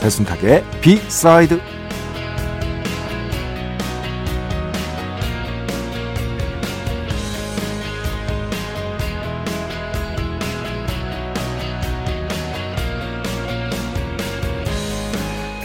[0.00, 1.60] 배순탁의 비사이드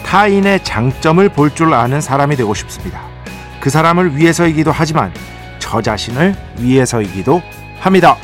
[0.05, 3.01] 타인의 장점을 볼 줄 아는 사람이 되고 싶습니다.
[3.59, 5.11] 그 사람을 위해서이기도 하지만
[5.59, 7.41] 저 자신을 위해서이기도
[7.79, 8.17] 합니다.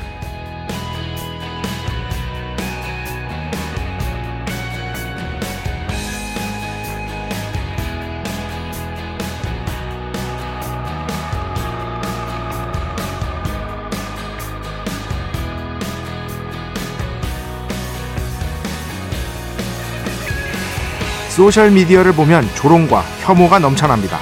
[21.32, 24.20] 소셜미디어를 보면 조롱과 혐오가 넘쳐납니다.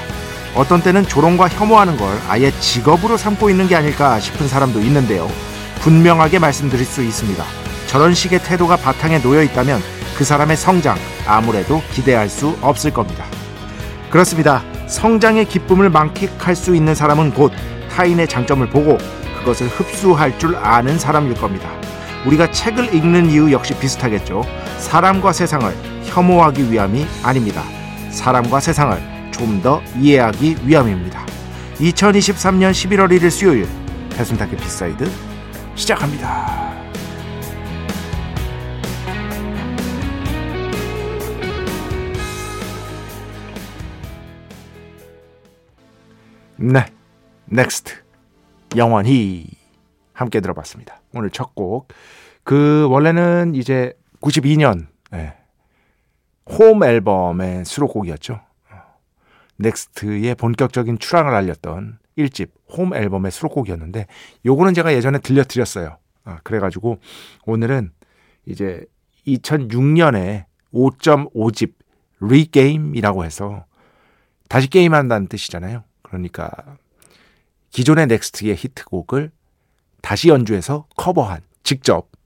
[0.55, 5.27] 어떤 때는 조롱과 혐오하는 걸 아예 직업으로 삼고 있는 게 아닐까 싶은 사람도 있는데요.
[5.81, 7.43] 분명하게 말씀드릴 수 있습니다.
[7.87, 9.81] 저런 식의 태도가 바탕에 놓여 있다면
[10.15, 13.25] 그 사람의 성장 아무래도 기대할 수 없을 겁니다.
[14.11, 14.63] 그렇습니다.
[14.85, 17.51] 성장의 기쁨을 만끽할 수 있는 사람은 곧
[17.91, 18.99] 타인의 장점을 보고
[19.39, 21.69] 그것을 흡수할 줄 아는 사람일 겁니다.
[22.27, 24.43] 우리가 책을 읽는 이유 역시 비슷하겠죠.
[24.77, 27.63] 사람과 세상을 혐오하기 위함이 아닙니다.
[28.11, 31.25] 사람과 세상을 좀 더 이해하기 위함입니다.
[31.77, 33.67] 2023년 11월 1일 수요일
[34.15, 35.09] 배순탁의 B side
[35.75, 36.69] 시작합니다.
[46.57, 46.85] 네,
[47.45, 47.93] 넥스트
[48.75, 49.47] 영원히
[50.13, 51.01] 함께 들어봤습니다.
[51.13, 51.87] 오늘 첫 곡.
[52.43, 55.33] 그 원래는 이제 92년 네,
[56.49, 58.41] 홈 앨범의 수록곡이었죠.
[59.57, 64.07] 넥스트의 본격적인 출항을 알렸던 1집 홈 앨범의 수록곡이었는데
[64.45, 65.97] 요거는 제가 예전에 들려드렸어요.
[66.23, 66.99] 아, 그래가지고
[67.45, 67.91] 오늘은
[68.45, 68.85] 이제
[69.27, 71.73] 2006년에 5.5집
[72.21, 73.65] ReGame이라고 해서
[74.47, 75.83] 다시 게임한다는 뜻이잖아요.
[76.01, 76.51] 그러니까
[77.71, 79.31] 기존의 넥스트의 히트곡을
[80.01, 82.18] 다시 연주해서 커버한 직접 예,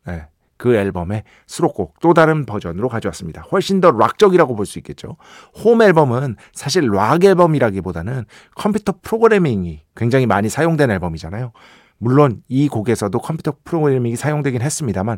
[0.64, 3.42] 그 앨범의 수록곡 또 다른 버전으로 가져왔습니다.
[3.52, 5.18] 훨씬 더 락적이라고 볼 수 있겠죠.
[5.62, 8.24] 홈 앨범은 사실 락 앨범이라기보다는
[8.56, 11.52] 컴퓨터 프로그래밍이 굉장히 많이 사용된 앨범이잖아요.
[11.98, 15.18] 물론 이 곡에서도 컴퓨터 프로그래밍이 사용되긴 했습니다만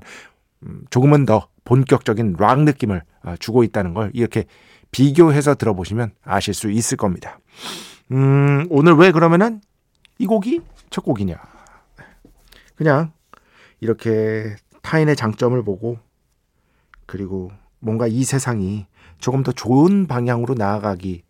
[0.63, 4.45] 음, 조금은 더 본격적인 락 느낌을 어, 주고 있다는 걸 이렇게
[4.89, 7.37] 비교해서 들어보시면 아실 수 있을 겁니다.
[8.11, 9.61] 음, 오늘 왜 그러면은
[10.17, 11.35] 이 곡이 첫 곡이냐?
[12.75, 13.11] 그냥
[13.79, 15.97] 이렇게 타인의 장점을 보고
[17.07, 18.85] 그리고 뭔가 이 세상이
[19.17, 21.23] 조금 더 좋은 방향으로 나아가기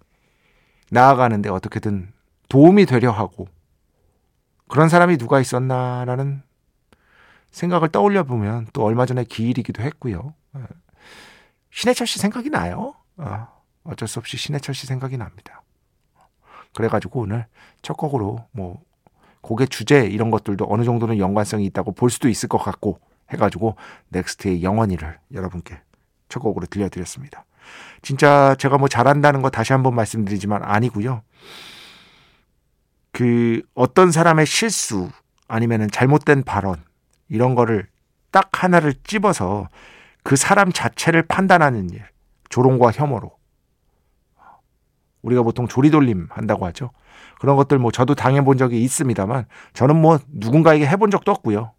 [0.92, 2.12] 나아가는데 어떻게든
[2.50, 3.48] 도움이 되려 하고
[4.68, 6.44] 그런 사람이 누가 있었나라는
[7.52, 10.34] 생각을 떠올려 보면 또 얼마 전에 기일이기도 했고요.
[10.58, 10.62] 예.
[11.72, 12.94] 신해철 씨 생각이 나요.
[13.16, 13.48] 아,
[13.86, 15.64] 어쩔 수 없이 신해철 씨 생각이 납니다.
[16.74, 17.46] 그래가지고 오늘
[17.82, 18.82] 첫 곡으로 뭐
[19.40, 23.00] 곡의 주제 이런 것들도 어느 정도는 연관성이 있다고 볼 수도 있을 것 같고
[23.32, 23.76] 해가지고
[24.10, 25.80] 넥스트의 영원히를 여러분께
[26.30, 27.46] 첫 곡으로 들려드렸습니다.
[28.02, 31.24] 진짜 제가 뭐 잘한다는 거 다시 한번 말씀드리지만 아니고요.
[33.12, 35.10] 그 어떤 사람의 실수
[35.48, 36.84] 아니면은 잘못된 발언
[37.30, 37.88] 이런 거를
[38.32, 39.70] 딱 하나를 찝어서
[40.24, 42.04] 그 사람 자체를 판단하는 일
[42.50, 43.32] 조롱과 혐오로
[45.22, 46.92] 우리가 보통 조리돌림 한다고 하죠.
[47.40, 51.75] 그런 것들 뭐 저도 당해본 적이 있습니다만 저는 뭐 누군가에게 해본 적도 없고요.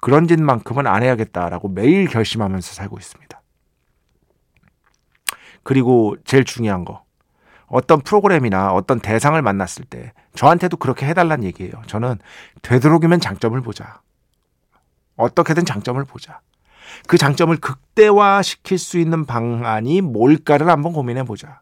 [0.00, 3.40] 그런 짓만큼은 안 해야겠다라고 매일 결심하면서 살고 있습니다.
[5.62, 7.04] 그리고 제일 중요한 거.
[7.66, 11.72] 어떤 프로그램이나 어떤 대상을 만났을 때 저한테도 그렇게 해달란 얘기예요.
[11.86, 12.18] 저는
[12.62, 14.00] 되도록이면 장점을 보자.
[15.16, 16.40] 어떻게든 장점을 보자.
[17.06, 21.60] 그 장점을 극대화 시킬 수 있는 방안이 뭘까를 한번 고민해 보자.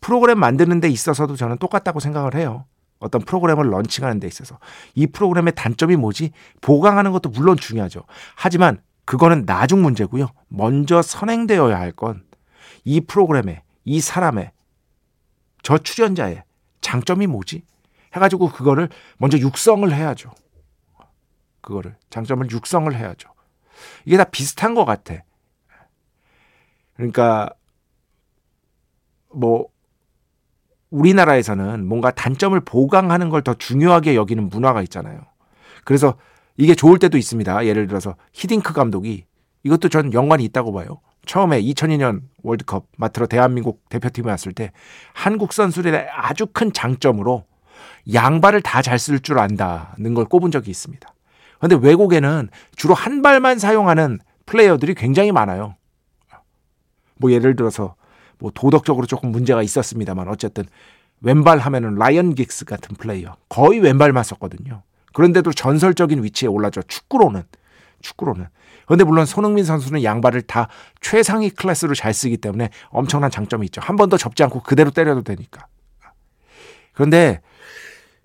[0.00, 2.66] 프로그램 만드는 데 있어서도 저는 똑같다고 생각을 해요.
[2.98, 4.58] 어떤 프로그램을 런칭하는 데 있어서
[4.94, 6.32] 이 프로그램의 단점이 뭐지?
[6.60, 8.04] 보강하는 것도 물론 중요하죠.
[8.34, 10.28] 하지만 그거는 나중 문제고요.
[10.48, 12.28] 먼저 선행되어야 할 건
[12.84, 14.50] 이 프로그램에 이 사람의
[15.62, 16.44] 저 출연자의
[16.80, 17.62] 장점이 뭐지?
[18.14, 20.32] 해가지고 그거를 먼저 육성을 해야죠.
[21.60, 23.28] 그거를 장점을 육성을 해야죠.
[24.06, 25.22] 이게 다 비슷한 것 같아.
[26.96, 27.50] 그러니까
[29.34, 29.68] 뭐
[30.90, 35.20] 우리나라에서는 뭔가 단점을 보강하는 걸 더 중요하게 여기는 문화가 있잖아요.
[35.84, 36.14] 그래서
[36.56, 37.66] 이게 좋을 때도 있습니다.
[37.66, 39.24] 예를 들어서 히딩크 감독이
[39.62, 41.00] 이것도 전 연관이 있다고 봐요.
[41.26, 44.72] 처음에 2002년 월드컵 맡으러 대한민국 대표팀에 왔을 때
[45.12, 47.44] 한국 선수들의 아주 큰 장점으로
[48.12, 51.08] 양발을 다 잘 쓸 줄 안다는 걸 꼽은 적이 있습니다.
[51.58, 55.76] 그런데 외국에는 주로 한 발만 사용하는 플레이어들이 굉장히 많아요.
[57.16, 57.94] 뭐 예를 들어서
[58.38, 60.64] 뭐 도덕적으로 조금 문제가 있었습니다만 어쨌든
[61.20, 64.82] 왼발 하면은 라이언 긱스 같은 플레이어 거의 왼발만 썼거든요.
[65.12, 67.42] 그런데도 전설적인 위치에 올라져 축구로는
[68.02, 68.46] 축구로는
[68.86, 70.68] 그런데 물론 손흥민 선수는 양발을 다
[71.00, 73.80] 최상위 클래스로 잘 쓰기 때문에 엄청난 장점이 있죠.
[73.82, 75.66] 한 번 더 접지 않고 그대로 때려도 되니까.
[76.92, 77.40] 그런데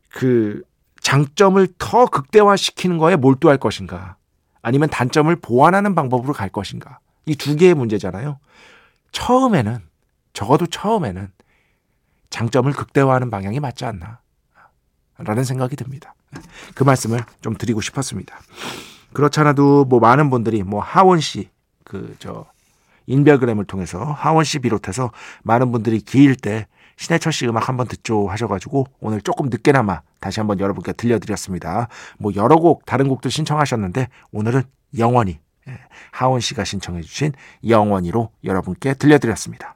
[0.09, 0.61] 그
[1.01, 4.15] 장점을 더 극대화시키는 거에 몰두할 것인가
[4.61, 8.39] 아니면 단점을 보완하는 방법으로 갈 것인가 이 두 개의 문제잖아요.
[9.11, 9.79] 처음에는
[10.33, 11.31] 적어도 처음에는
[12.29, 14.19] 장점을 극대화하는 방향이 맞지 않나
[15.17, 16.15] 라는 생각이 듭니다.
[16.73, 18.35] 그 말씀을 좀 드리고 싶었습니다.
[19.13, 21.49] 그렇잖아도 뭐 많은 분들이 뭐 하원 씨
[21.83, 22.45] 그 저
[23.05, 25.11] 인별그램을 통해서 하원 씨 비롯해서
[25.43, 30.59] 많은 분들이 기일 때 신해철 씨 음악 한번 듣죠 하셔가지고 오늘 조금 늦게나마 다시 한번
[30.59, 31.89] 여러분께 들려드렸습니다.
[32.17, 34.63] 뭐 여러 곡 다른 곡도 신청하셨는데 오늘은
[34.97, 35.79] 영원히 예,
[36.11, 37.33] 하원 씨가 신청해주신
[37.67, 39.75] 영원히로 여러분께 들려드렸습니다.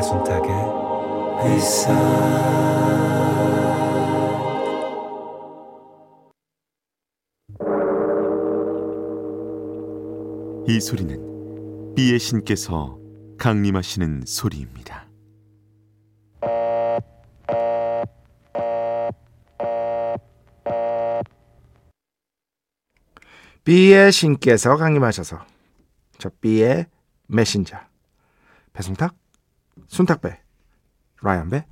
[0.00, 0.50] 배순탁의
[1.44, 1.92] 회사
[10.66, 12.98] 이 소리는 비의 신께서
[13.36, 15.06] 강림하시는 소리입니다.
[23.64, 25.44] 비의 신께서 강림하셔서
[26.16, 26.86] 저 비의
[27.26, 27.76] 메신저.
[28.72, 29.19] 배순탁,
[29.88, 30.38] 순탁배,
[31.22, 31.64] 라이언배,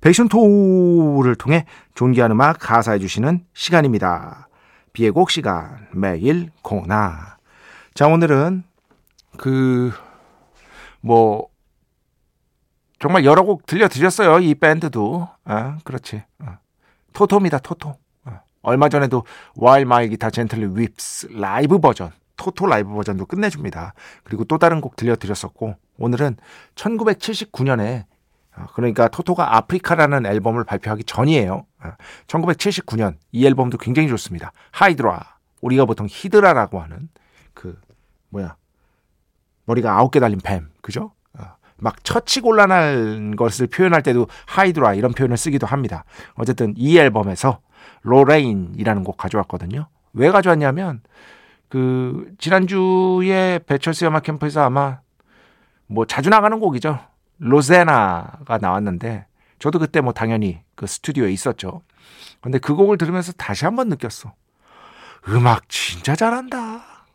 [0.00, 4.48] 백순토를 통해 존귀한 음악 가사해 주시는 시간입니다.
[4.92, 7.38] 비의 곡 시간 매일 코나
[7.94, 8.64] 자, 오늘은
[9.36, 9.92] 그,
[11.00, 11.48] 뭐,
[12.98, 14.38] 정말 여러 곡 들려드렸어요.
[14.38, 15.28] 이 밴드도.
[15.44, 16.22] 아, 그렇지.
[16.38, 16.58] 아,
[17.12, 17.96] 토토입니다, 토토.
[18.24, 19.24] 아, 얼마 전에도
[19.60, 22.12] While My Guitar Gently Weeps 라이브 버전,
[22.42, 23.94] 토토 라이브 버전도 끝내줍니다.
[24.24, 26.36] 그리고 또 다른 곡 들려드렸었고, 오늘은
[26.74, 28.06] 1979년에
[28.54, 31.64] 아, 그러니까 토토가 아프리카라는 앨범을 발표하기 전이에요.
[32.26, 34.52] 1979년 이 앨범도 굉장히 좋습니다.
[34.72, 35.38] 하이드라.
[35.62, 37.08] 우리가 보통 히드라라고 하는
[37.54, 37.80] 그
[38.28, 38.56] 뭐야
[39.64, 41.12] 머리가 아홉 개 달린 뱀 그죠?
[41.38, 41.44] 어,
[41.76, 46.04] 막 처치곤란한 것을 표현할 때도 하이드라 이런 표현을 쓰기도 합니다.
[46.34, 47.60] 어쨌든 이 앨범에서
[48.02, 49.86] 로레인이라는 곡 가져왔거든요.
[50.12, 51.00] 왜 가져왔냐면
[51.72, 55.00] 그 지난주에 배철수 음악 캠프에서 아마
[55.86, 56.98] 뭐 자주 나가는 곡이죠.
[57.38, 59.24] 로제나가 나왔는데
[59.58, 61.80] 저도 그때 뭐 당연히 그 스튜디오에 있었죠.
[62.42, 64.34] 근데 그 곡을 들으면서 다시 한번 느꼈어.
[65.30, 67.06] 음악 진짜 잘한다.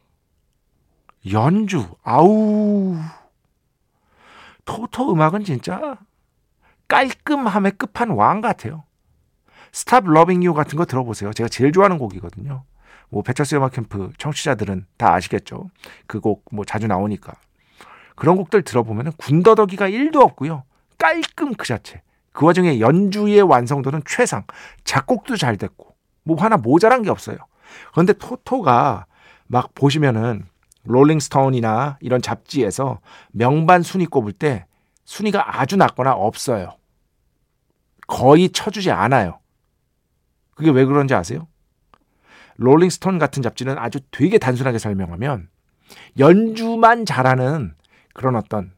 [1.32, 2.96] 연주, 아우.
[4.66, 6.00] 토토 음악은 진짜
[6.88, 8.86] 깔끔함의 끝판 왕 같아요.
[9.72, 11.32] Stop Loving You 같은 거 들어보세요.
[11.32, 12.64] 제가 제일 좋아하는 곡이거든요.
[13.10, 15.70] 뭐 배철수 음악 캠프 청취자들은 다 아시겠죠.
[16.08, 17.34] 그 곡 뭐 자주 나오니까.
[18.16, 20.64] 그런 곡들 들어보면 군더더기가 1도 없고요.
[20.98, 22.02] 깔끔 그 자체.
[22.32, 24.44] 그 와중에 연주의 완성도는 최상.
[24.84, 25.96] 작곡도 잘 됐고.
[26.24, 27.38] 뭐 하나 모자란 게 없어요.
[27.92, 29.06] 그런데 토토가
[29.48, 30.46] 막 보시면은
[30.84, 33.00] 롤링스톤이나 이런 잡지에서
[33.32, 34.66] 명반 순위 꼽을 때
[35.06, 36.76] 순위가 아주 낮거나 없어요.
[38.08, 39.40] 거의 쳐주지 않아요.
[40.56, 41.48] 그게 왜 그런지 아세요?
[42.58, 45.50] 롤링스톤 같은 잡지는 아주 되게 단순하게 설명하면
[46.20, 47.74] 연주만 잘하는
[48.14, 48.74] 그런 어떤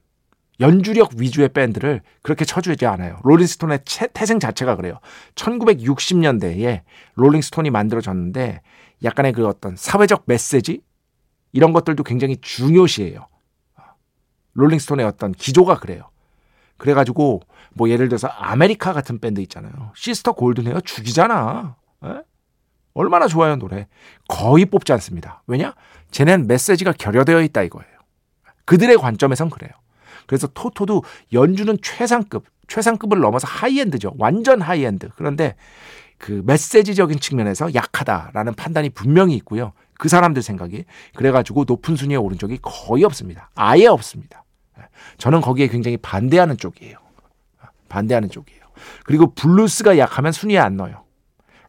[0.60, 3.20] 연주력 위주의 밴드를 그렇게 쳐주지 않아요.
[3.24, 3.80] 롤링스톤의
[4.14, 5.00] 태생 자체가 그래요.
[5.36, 6.82] 1960년대에
[7.16, 8.62] 롤링스톤이 만들어졌는데
[9.04, 10.82] 약간의 그 어떤 사회적 메시지
[11.54, 13.28] 이런 것들도 굉장히 중요시해요.
[14.54, 16.10] 롤링스톤의 어떤 기조가 그래요.
[16.78, 17.42] 그래가지고
[17.74, 19.92] 뭐 예를 들어서 아메리카 같은 밴드 있잖아요.
[19.96, 21.78] Sister Golden Hair 죽이잖아.
[22.04, 22.08] 에?
[22.94, 23.88] 얼마나 좋아요 노래.
[24.28, 25.44] 거의 뽑지 않습니다.
[25.48, 25.74] 왜냐?
[26.12, 27.90] 쟤는 메시지가 결여되어 있다 이거예요.
[28.66, 29.72] 그들의 관점에선 그래요.
[30.28, 31.04] 그래서 토토도
[31.34, 34.14] 연주는 최상급, 최상급을 넘어서 high-end죠.
[34.18, 35.10] 완전 하이엔드.
[35.16, 35.56] 그런데
[36.18, 39.74] 그 메시지적인 측면에서 약하다라는 판단이 분명히 있고요.
[39.98, 43.50] 그 사람들 생각이 그래가지고 높은 순위에 오른 적이 거의 없습니다.
[43.56, 44.44] 아예 없습니다.
[45.18, 46.98] 저는 거기에 굉장히 반대하는 쪽이에요.
[47.90, 48.62] 반대하는 쪽이에요.
[49.04, 51.04] 그리고 블루스가 약하면 순위에 안 넣어요.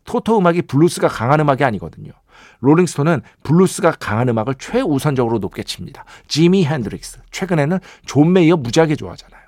[0.04, 2.12] 토토 음악이 블루스가 강한 음악이 아니거든요.
[2.60, 6.04] 롤링스톤은 블루스가 강한 음악을 최우선적으로 높게 칩니다.
[6.28, 7.20] 지미 핸드릭스.
[7.30, 9.40] 최근에는 존 메이어 무지하게 좋아하잖아요.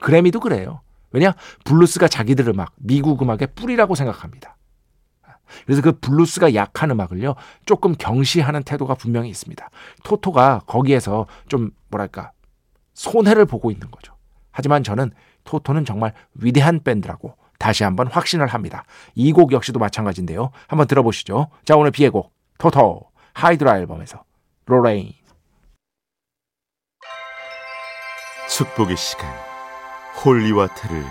[0.00, 0.82] 그래미도 그래요.
[1.10, 1.34] 왜냐?
[1.64, 4.56] 블루스가 자기들 음악, 미국 음악의 뿌리라고 생각합니다.
[5.64, 7.34] 그래서 그 블루스가 약한 음악을요,
[7.64, 9.70] 조금 경시하는 태도가 분명히 있습니다.
[10.04, 12.32] 토토가 거기에서 좀, 뭐랄까,
[12.92, 14.14] 손해를 보고 있는 거죠.
[14.50, 15.12] 하지만 저는
[15.44, 18.84] 토토는 정말 위대한 밴드라고 다시 한번 확신을 합니다.
[19.14, 20.50] 이 곡 역시도 마찬가지인데요.
[20.66, 21.48] 한번 들어보시죠.
[21.64, 24.24] 자, 오늘 비의 곡, 토토, 하이드라 앨범에서
[24.66, 25.12] Lorraine.
[28.48, 29.28] 축복의 시간,
[30.24, 31.04] holy water를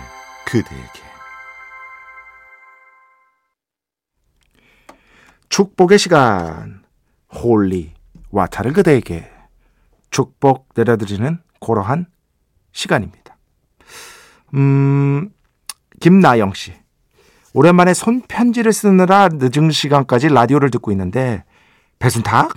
[0.44, 1.08] 그대에게.
[5.48, 6.84] 축복의 시간,
[7.34, 7.92] holy
[8.30, 9.30] water를 그대에게
[10.10, 12.06] 축복 내려드리는 고러한
[12.72, 13.36] 시간입니다.
[14.54, 15.30] 음,
[16.00, 16.72] 김나영 씨.
[17.54, 21.44] 오랜만에 손편지를 쓰느라 늦은 시간까지 라디오를 듣고 있는데
[21.98, 22.54] 배순탁?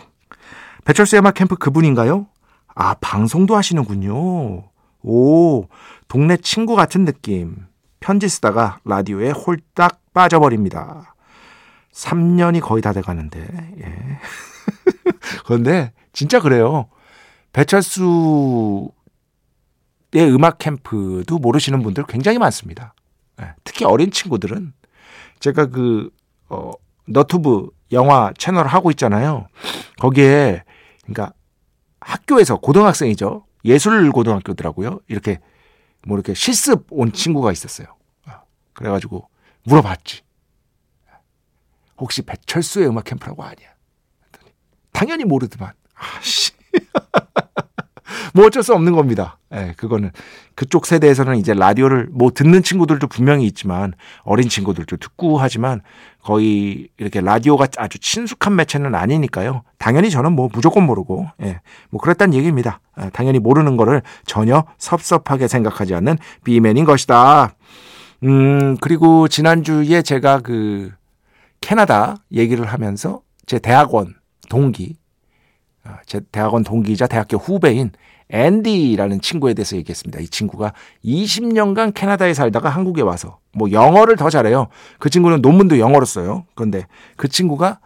[0.86, 2.28] 배철수 음악 캠프 그분인가요?
[2.76, 4.64] 아, 방송도 하시는군요.
[5.04, 5.68] 오,
[6.08, 7.66] 동네 친구 같은 느낌.
[8.00, 11.16] 편지 쓰다가 라디오에 홀딱 빠져버립니다.
[11.94, 13.40] 3년이 거의 다 돼가는데,
[13.84, 14.20] 예.
[15.46, 16.88] 그런데 진짜 그래요.
[17.54, 18.90] 배철수의
[20.16, 22.94] 음악 캠프도 모르시는 분들 굉장히 많습니다.
[23.42, 23.54] 예.
[23.64, 24.74] 특히 어린 친구들은
[25.40, 26.10] 제가 그,
[26.50, 26.72] 어,
[27.08, 29.48] 너튜브 영화 채널 하고 있잖아요.
[30.00, 30.64] 거기에,
[31.04, 31.34] 그러니까
[32.00, 33.46] 학교에서 고등학생이죠.
[33.66, 35.00] 예술 고등학교더라고요.
[35.08, 35.40] 이렇게
[36.08, 37.88] 뭐 이렇게 실습 온 친구가 있었어요.
[38.26, 38.42] 아,
[38.74, 39.28] 그래가지고
[39.64, 40.22] 물어봤지.
[41.98, 43.56] 혹시 배철수의 음악 캠프라고 아냐?
[44.92, 45.74] 당연히 모르더만.
[45.94, 46.52] 아씨.
[48.34, 49.38] 뭐 어쩔 수 없는 겁니다.
[49.54, 50.12] 예, 네, 그거는
[50.56, 55.82] 그쪽 세대에서는 이제 라디오를 뭐 듣는 친구들도 분명히 있지만 어린 친구들도 듣고 하지만
[56.22, 59.64] 거의 이렇게 라디오가 아주 친숙한 매체는 아니니까요.
[59.78, 62.80] 당연히 저는 뭐 무조건 모르고 예, 뭐 그랬단 얘기입니다.
[63.02, 67.54] 예, 당연히 모르는 거를 전혀 섭섭하게 생각하지 않는 비맨인 것이다.
[68.24, 70.92] 음, 그리고 지난주에 제가 그
[71.60, 74.16] 캐나다 얘기를 하면서 제 대학원
[74.50, 74.96] 동기
[75.84, 77.92] 아, 제 대학원 동기이자 대학교 후배인
[78.32, 80.20] 앤디라는 친구에 대해서 얘기했습니다.
[80.20, 80.74] 이 친구가
[81.04, 84.68] 20년간 캐나다에 살다가 한국에 와서 뭐 영어를 더 잘해요.
[85.00, 86.46] 그 친구는 논문도 영어로 써요.
[86.56, 87.80] 그런데 그 친구가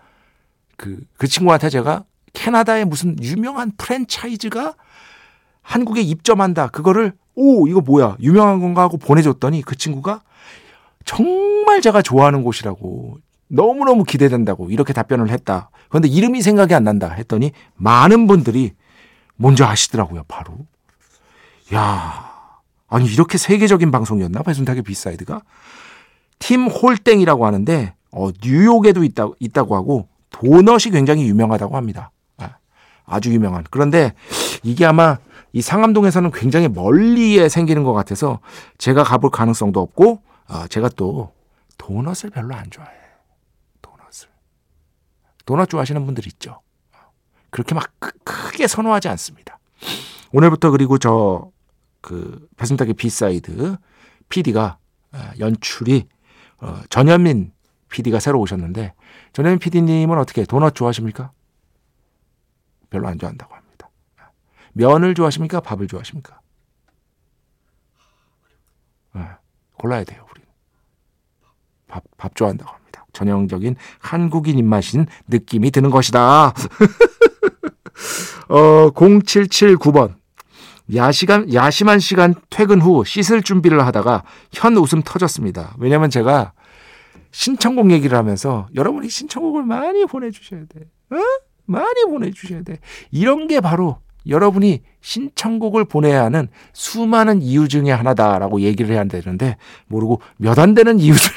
[0.77, 4.75] 그, 그 친구한테 제가 캐나다에 무슨 유명한 프랜차이즈가
[5.61, 6.67] 한국에 입점한다.
[6.67, 8.17] 그거를 오, 이거 뭐야.
[8.21, 10.21] 유명한 건가 하고 보내줬더니 그 친구가
[11.03, 15.69] 정말 제가 좋아하는 곳이라고 너무너무 기대된다고 이렇게 답변을 했다.
[15.89, 18.73] 그런데 이름이 생각이 안 난다 했더니 많은 분들이
[19.35, 20.65] 먼저 아시더라고요, 바로.
[21.73, 22.35] 야
[22.87, 24.43] 아니, 이렇게 세계적인 방송이었나?
[24.43, 25.41] 배순탁의 B side가?
[26.39, 32.11] 팀 홀땡이라고 하는데, 어, 뉴욕에도 있다, 있다고 하고, 도넛이 굉장히 유명하다고 합니다.
[32.37, 32.57] 아,
[33.05, 33.63] 아주 유명한.
[33.71, 34.13] 그런데
[34.63, 35.17] 이게 아마
[35.53, 38.39] 이 상암동에서는 굉장히 멀리에 생기는 것 같아서
[38.77, 41.33] 제가 가볼 가능성도 없고, 어, 제가 또
[41.77, 42.91] 도넛을 별로 안 좋아해.
[43.81, 44.29] 도넛을.
[45.45, 46.61] 도넛 좋아하시는 분들 있죠.
[47.55, 47.93] 그렇게 막
[48.25, 49.59] 크게 선호하지 않습니다.
[50.33, 51.55] 오늘부터 그리고 저
[52.05, 53.77] 그 배순탁의 B side
[54.29, 54.77] PD가
[55.11, 56.07] 아, 연출이
[56.61, 57.51] 어, 전현민
[57.89, 58.93] PD가 새로 오셨는데
[59.33, 61.31] 전현민 PD님은 어떻게 도넛 좋아하십니까?
[62.91, 63.89] 별로 안 좋아한다고 합니다.
[64.73, 65.61] 면을 좋아하십니까?
[65.61, 66.39] 밥을 좋아하십니까?
[69.15, 69.27] 네,
[69.79, 70.43] 골라야 돼요, 우리.
[71.87, 72.84] 밥, 밥 좋아한다고 합니다.
[73.15, 76.53] 전형적인 한국인 입맛인 느낌이 드는 것이다.
[78.49, 80.13] 어, 0779번.
[80.93, 85.73] 야시간, 야심한 시간 퇴근 후 씻을 준비를 하다가 현 웃음 터졌습니다.
[85.79, 86.53] 왜냐면 제가
[87.31, 90.81] 신청곡 얘기를 하면서 여러분이 신청곡을 많이 보내주셔야 돼.
[91.11, 91.17] 어?
[91.65, 92.77] 많이 보내주셔야 돼.
[93.11, 99.57] 이런 게 바로 여러분이 신청곡을 보내야 하는 수많은 이유 중에 하나다라고 얘기를 해야 되는데
[99.87, 101.33] 모르고 몇 안 되는 이유 중에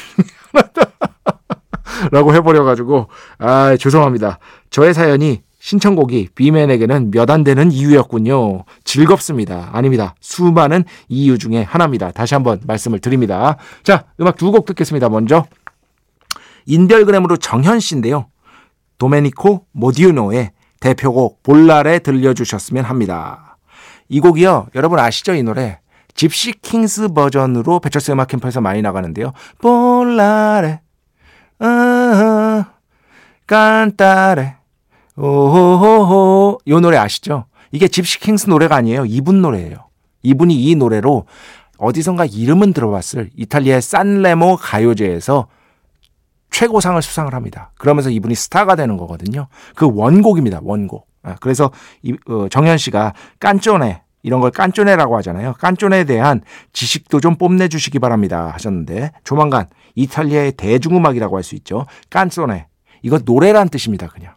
[0.52, 0.92] 하나다.
[2.12, 4.38] 라고 해버려가지고 아 죄송합니다.
[4.71, 8.64] 저의 사연이 신청곡이 비맨에게는 몇 안 되는 이유였군요.
[8.85, 9.71] 즐겁습니다.
[9.73, 10.14] 아닙니다.
[10.21, 12.12] 수많은 이유 중에 하나입니다.
[12.12, 13.57] 다시 한번 말씀을 드립니다.
[13.83, 15.09] 자, 음악 두 곡 듣겠습니다.
[15.09, 15.45] 먼저
[16.66, 18.26] 인별그램으로 정현 씨인데요.
[18.99, 23.59] 도메니코 모디우노의 대표곡 볼라레 들려주셨으면 합니다.
[24.09, 24.68] 이 곡이요.
[24.75, 25.35] 여러분 아시죠?
[25.35, 25.80] 이 노래.
[26.14, 29.33] 집시 킹스 버전으로 배철수 음악 캠프에서 많이 나가는데요.
[29.61, 32.64] Volare 어,
[33.47, 34.56] cantare
[35.16, 37.46] 오호호호 요 노래 아시죠?
[37.72, 39.04] 이게 집시 킹스 노래가 아니에요.
[39.06, 39.88] 이분 노래예요.
[40.22, 41.26] 이분이 이 노래로
[41.78, 45.48] 어디선가 이름은 들어봤을 이탈리아의 산레모 가요제에서
[46.50, 47.72] 최고상을 수상을 합니다.
[47.78, 49.48] 그러면서 이분이 스타가 되는 거거든요.
[49.74, 50.60] 그 원곡입니다.
[50.62, 51.06] 원곡.
[51.22, 51.70] 아, 그래서
[52.02, 55.54] 이, 어, 정현 씨가 깐쪼네 이런 걸 깐쪼네라고 하잖아요.
[55.54, 61.87] 깐쪼네에 대한 지식도 좀 뽐내주시기 바랍니다 하셨는데 조만간 이탈리아의 대중음악이라고 할 수 있죠.
[62.10, 62.66] 깐쪼네
[63.02, 64.08] 이거 노래란 뜻입니다.
[64.08, 64.34] 그냥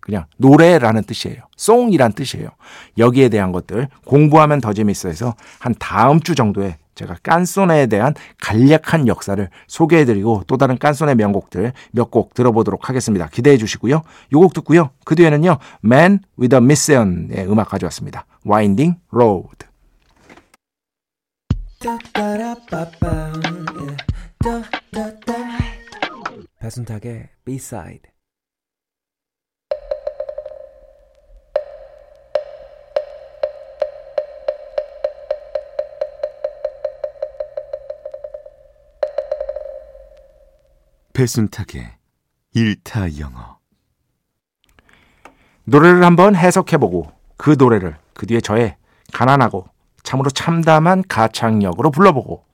[0.00, 1.38] 그냥 노래라는 뜻이에요.
[1.56, 2.48] 송이란 뜻이에요.
[2.96, 9.06] 여기에 대한 것들 공부하면 더 재밌어 해서 한 다음 주 정도에 제가 깐소네에 대한 간략한
[9.06, 13.28] 역사를 소개해드리고 또 다른 깐소네 명곡들 몇 곡 들어보도록 하겠습니다.
[13.28, 14.02] 기대해 주시고요.
[14.32, 14.90] 요 곡 듣고요.
[15.04, 15.58] 그 뒤에는요.
[15.84, 18.26] Man with a Mission의 음악 가져왔습니다.
[18.46, 19.66] Winding Road.
[26.58, 28.10] 배순탁의 B-side
[41.16, 41.90] 배순탁의
[42.52, 43.56] 일타 영어
[45.64, 48.76] 노래를 한번 해석해보고 그 노래를 그 뒤에 저의
[49.14, 49.66] 가난하고
[50.02, 52.44] 참으로 참담한 가창력으로 불러보고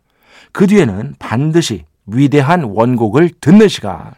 [0.53, 4.15] 그 뒤에는 반드시 위대한 원곡을 듣는 시간.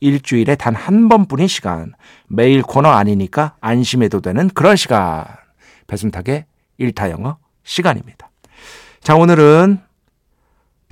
[0.00, 1.92] 일주일에 단 한 번뿐인 시간.
[2.28, 5.26] 매일 코너 아니니까 안심해도 되는 그런 시간.
[5.86, 6.46] 배순탁의
[6.78, 8.30] 일타 영어 시간입니다.
[9.02, 9.80] 자, 오늘은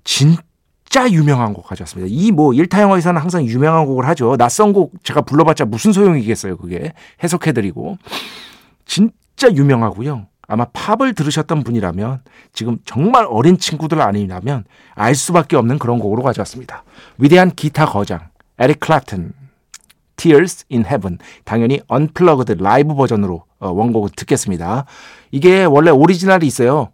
[0.05, 0.43] 진짜
[0.91, 2.09] 진짜 유명한 곡 가져왔습니다.
[2.13, 4.37] 이 뭐 일타 영어에서는 항상 유명한 곡을 하죠.
[4.37, 6.57] 낯선 곡 제가 불러봤자 무슨 소용이겠어요.
[6.57, 7.97] 그게 해석해드리고
[8.87, 10.27] 진짜 유명하고요.
[10.49, 12.23] 아마 팝을 들으셨던 분이라면
[12.53, 14.65] 지금 정말 어린 친구들 아니라면
[14.97, 16.83] 알 수밖에 없는 그런 곡으로 가져왔습니다.
[17.19, 19.33] 위대한 기타 거장 에릭 클랩튼
[20.17, 24.87] Tears in Heaven 당연히 언플러그드 라이브 버전으로 어, 원곡을 듣겠습니다.
[25.31, 26.89] 이게 원래 오리지널이 있어요.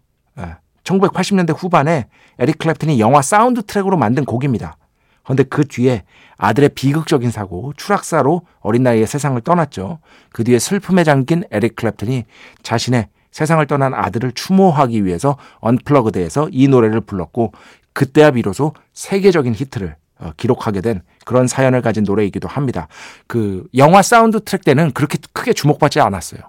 [0.87, 2.07] 1980년대 후반에
[2.39, 4.77] 에릭 클랩튼이 영화 사운드 트랙으로 만든 곡입니다.
[5.25, 6.05] 그런데 그 뒤에
[6.37, 9.99] 아들의 비극적인 사고, 추락사로 어린 나이에 세상을 떠났죠.
[10.31, 12.25] 그 뒤에 슬픔에 잠긴 에릭 클랩튼이
[12.63, 17.53] 자신의 세상을 떠난 아들을 추모하기 위해서 unplugged에서 이 노래를 불렀고
[17.93, 22.89] 그때야 비로소 세계적인 히트를 어, 기록하게 된 그런 사연을 가진 노래이기도 합니다.
[23.27, 26.41] 그 영화 사운드 트랙 때는 그렇게 크게 주목받지 않았어요.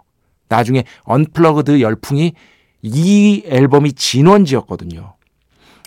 [0.48, 2.34] 나중에 unplugged 열풍이
[2.82, 5.16] 이 앨범이 진원지였거든요.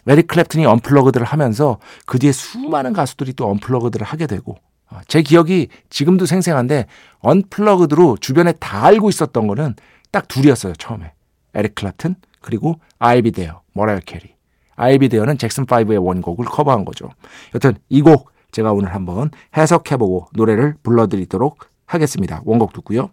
[0.06, 4.56] 에릭 클랩튼이 unplugged를 하면서 그 뒤에 수많은 가수들이 또 unplugged를 하게 되고
[4.88, 6.86] 어, 제 기억이 지금도 생생한데
[7.20, 9.74] unplugged로 주변에 다 알고 있었던 거는
[10.10, 11.12] 딱 둘이었어요 처음에.
[11.54, 14.34] 에릭 클랩튼 그리고 I'll Be There 머라이어 캐리.
[14.76, 17.10] I'll Be There는 잭슨 5의 원곡을 커버한 거죠.
[17.54, 22.40] 여튼 이 곡 제가 오늘 한번 해석해보고 노래를 불러드리도록 하겠습니다.
[22.44, 23.10] 원곡 듣고요.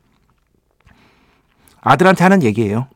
[1.81, 2.87] 아들한테 하는 얘기예요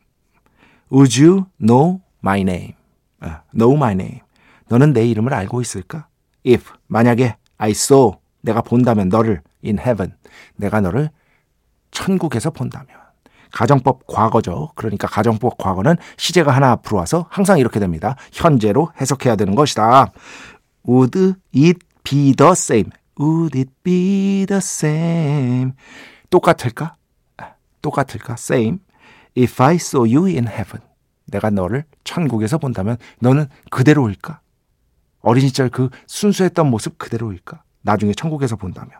[0.91, 2.73] Would you know my name?
[3.21, 4.19] 아, know my name.
[4.67, 6.07] 너는 내 이름을 알고 있을까?
[6.45, 10.13] If 만약에 I saw 내가 본다면 너를 in heaven
[10.55, 11.09] 내가 너를
[11.91, 12.87] 천국에서 본다면
[13.51, 14.71] 가정법 과거죠.
[14.75, 18.15] 그러니까 가정법 과거는 시제가 하나 앞으로 와서 항상 이렇게 됩니다.
[18.31, 20.11] 현재로 해석해야 되는 것이다.
[20.87, 22.89] Would it be the same?
[23.19, 25.73] Would it be the same?
[26.29, 26.95] 똑같을까?
[27.37, 28.33] 아, 똑같을까?
[28.33, 28.79] Same.
[29.37, 30.81] If I saw you in heaven.
[31.25, 34.41] 내가 너를 천국에서 본다면 너는 그대로일까?
[35.21, 37.63] 어린 시절 그 순수했던 모습 그대로일까?
[37.81, 38.91] 나중에 천국에서 본다면.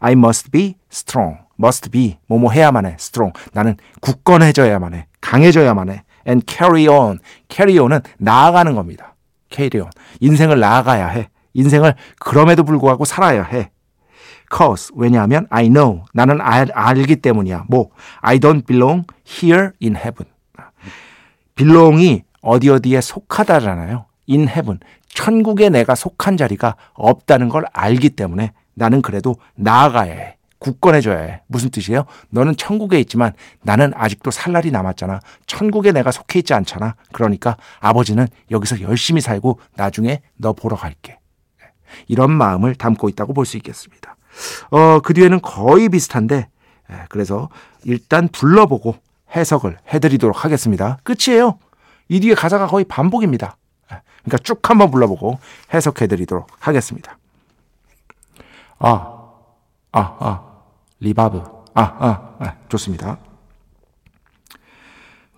[0.00, 1.38] I must be strong.
[1.58, 2.96] must be 뭐뭐 해야만 해.
[2.98, 3.38] strong.
[3.52, 5.06] 나는 굳건해져야만 해.
[5.20, 6.04] 강해져야만 해.
[6.26, 7.18] and carry on.
[7.48, 9.14] carry on은 나아가는 겁니다.
[9.50, 9.90] carry on.
[10.20, 11.28] 인생을 나아가야 해.
[11.54, 13.70] 인생을 그럼에도 불구하고 살아야 해.
[14.54, 17.66] Cause 왜냐하면 I know 나는 알, 알기 때문이야.
[17.68, 20.30] 뭐 I don't belong here in heaven.
[21.54, 24.06] belong이 어디 어디에 속하다잖아요.
[24.28, 24.80] in heaven.
[25.08, 30.36] 천국에 내가 속한 자리가 없다는 걸 알기 때문에 나는 그래도 나아가야 해.
[30.58, 31.42] 굳건해져야 해.
[31.46, 32.04] 무슨 뜻이에요?
[32.28, 33.32] 너는 천국에 있지만
[33.62, 35.20] 나는 아직도 살 날이 남았잖아.
[35.46, 36.96] 천국에 내가 속해 있지 않잖아.
[37.12, 41.18] 그러니까 아버지는 여기서 열심히 살고 나중에 너 보러 갈게.
[42.08, 44.16] 이런 마음을 담고 있다고 볼 수 있겠습니다.
[44.70, 46.48] 어, 그 뒤에는 거의 비슷한데,
[47.08, 47.48] 그래서
[47.84, 48.96] 일단 불러보고
[49.34, 50.98] 해석을 해드리도록 하겠습니다.
[51.04, 51.58] 끝이에요.
[52.08, 53.56] 이 뒤에 가사가 거의 반복입니다.
[54.22, 55.38] 그러니까 쭉 한번 불러보고
[55.72, 57.16] 해석해드리도록 하겠습니다.
[58.78, 59.20] 아,
[59.92, 60.44] 아, 아,
[61.00, 61.42] 리바브.
[61.74, 63.18] 아, 아, 아 좋습니다.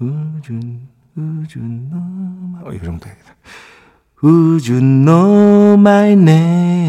[0.01, 3.35] 우준, 우준, 너, 어, 이 정도 해야겠다.
[4.25, 6.82] You know my name?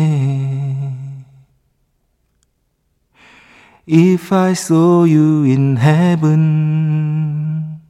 [3.86, 7.82] If I saw you in heaven,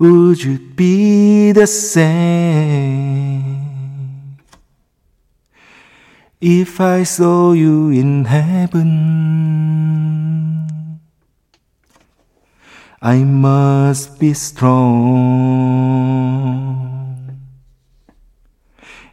[0.00, 3.54] would you be the same?
[6.40, 8.88] If I saw you in heaven,
[13.00, 14.58] I must be strong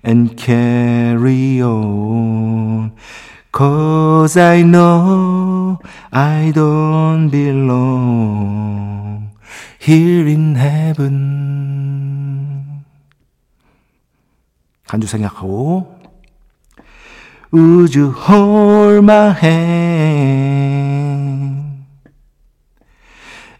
[0.03, 2.95] and carry on.
[3.51, 3.84] Cause
[4.36, 5.80] I know
[6.12, 9.30] I don't belong
[9.78, 11.38] here in heaven.
[14.86, 15.98] 간주 생각하고
[17.52, 20.24] Would you hold my hand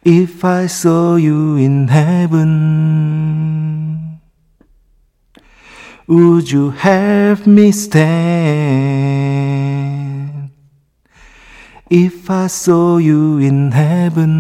[0.04, 2.50] if I saw you in heaven?
[6.06, 9.53] Would you help me stand
[11.89, 14.33] If I saw you in heaven?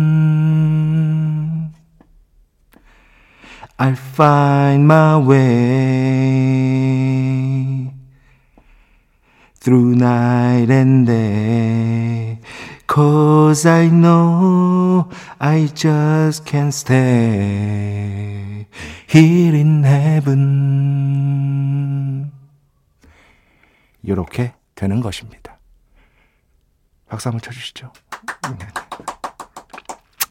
[3.77, 5.45] I'll find my way
[9.55, 12.39] through night and day.
[12.87, 18.67] Cause I know I just can't stay
[19.07, 20.71] here in heaven.
[24.03, 25.44] 이렇게 되는 것입니다.
[27.15, 27.93] 박수 한번 쳐주시죠.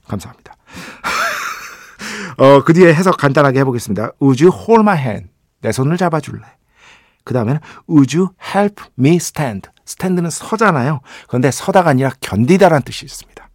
[0.07, 0.55] 감사합니다.
[2.37, 4.11] 어, 그 뒤에 해석 간단하게 해보겠습니다.
[4.21, 5.31] You hold my hand?
[5.63, 6.43] 내 손을 잡아줄래?
[7.25, 9.71] 그 다음에는 you help me stand?
[9.87, 11.01] 스탠드는 서잖아요.
[11.27, 13.49] 그런데 서다가 아니라 견디다라는 뜻이 있습니다.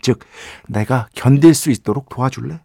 [0.00, 0.20] 즉,
[0.68, 2.60] 내가 견딜 수 있도록 도와줄래?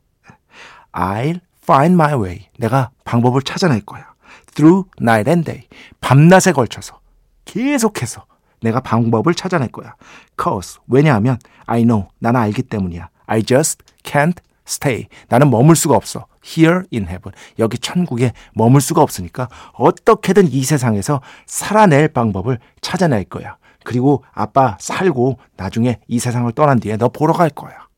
[0.91, 2.49] I'll find my way.
[2.59, 4.13] 내가 방법을 찾아낼 거야.
[4.53, 5.67] Through night and day.
[5.99, 6.99] 밤낮에 걸쳐서
[7.45, 8.25] 계속해서
[8.61, 9.95] 내가 방법을 찾아낼 거야.
[10.41, 13.09] Cause 왜냐하면 I know 나는 알기 때문이야.
[13.25, 15.07] I just can't stay.
[15.27, 16.27] 나는 머물 수가 없어.
[16.43, 17.33] Here in heaven.
[17.59, 23.57] 여기 천국에 머물 수가 없으니까 어떻게든 이 세상에서 살아낼 방법을 찾아낼 거야.
[23.83, 27.90] 그리고 아빠 살고 나중에 이 세상을 떠난 뒤에 너 보러 갈 거야.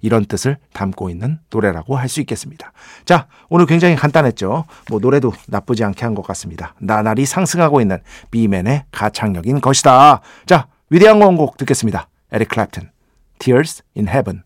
[0.00, 2.72] 이런 뜻을 담고 있는 노래라고 할 수 있겠습니다.
[3.04, 4.64] 자, 오늘 굉장히 간단했죠.
[4.90, 6.74] 뭐 노래도 나쁘지 않게 한 것 같습니다.
[6.78, 7.98] 나날이 상승하고 있는
[8.30, 10.20] 비맨의 가창력인 것이다.
[10.46, 12.08] 자, 위대한 원곡 듣겠습니다.
[12.32, 12.90] 에릭 클랩튼,
[13.38, 14.42] Tears in Heaven.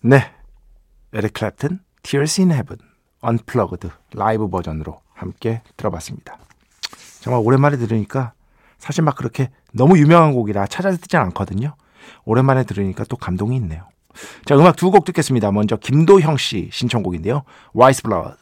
[0.00, 0.30] 네,
[1.12, 2.78] 에릭 클랩튼, Tears in Heaven,
[3.24, 6.38] Unplugged 라이브 버전으로 함께 들어봤습니다.
[7.20, 8.32] 정말 오랜만에 들으니까
[8.78, 11.74] 사실 막 그렇게 너무 유명한 곡이라 찾아 듣진 않거든요.
[12.24, 13.88] 오랜만에 들으니까 또 감동이 있네요.
[14.44, 15.50] 자, 음악 두 곡 듣겠습니다.
[15.52, 17.44] 먼저 김도형 씨 신청곡인데요.
[17.74, 18.36] Wise Blood,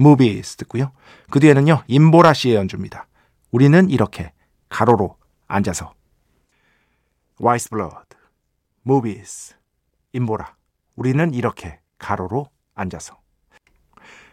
[0.00, 0.92] Movies 듣고요.
[1.30, 3.06] 그 뒤에는요, 임보라 씨의 연주입니다.
[3.52, 4.32] 우리는 이렇게
[4.68, 5.92] 가로로 앉아서
[7.40, 8.16] Wise Blood,
[8.86, 9.54] Movies,
[10.12, 10.54] 임보라.
[10.96, 13.18] 우리는 이렇게 가로로 앉아서.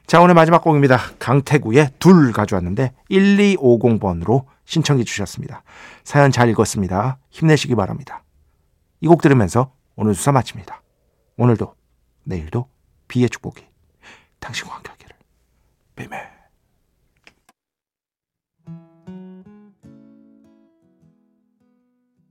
[0.08, 0.98] 자, 오늘 마지막 곡입니다.
[1.20, 5.64] 강태구의 둘 가져왔는데 1250번으로 신청해 주셨습니다.
[6.04, 7.18] 사연 잘 읽었습니다.
[7.30, 8.24] 힘내시기 바랍니다.
[9.02, 10.82] 이 곡 들으면서 오늘 수사 마칩니다.
[11.38, 11.76] 오늘도
[12.24, 12.70] 내일도
[13.08, 13.66] 비의 축복이
[14.40, 15.16] 당신과 함께 하기를.
[15.96, 16.31] 비밀.